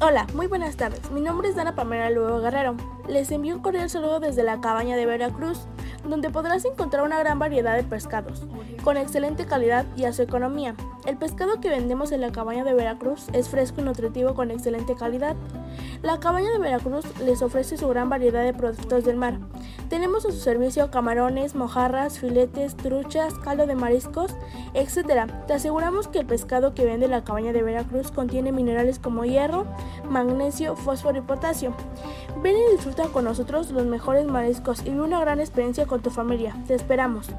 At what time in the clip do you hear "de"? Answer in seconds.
4.96-5.06, 7.74-7.82, 12.64-12.74, 16.52-16.58, 18.44-18.52, 23.66-23.74, 27.54-27.62